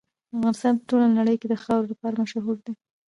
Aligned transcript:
افغانستان 0.35 0.73
په 0.79 0.83
ټوله 0.89 1.07
نړۍ 1.19 1.35
کې 1.41 1.47
د 1.49 1.55
خاورې 1.63 1.85
لپاره 1.93 2.19
مشهور 2.23 2.57
دی. 2.65 2.73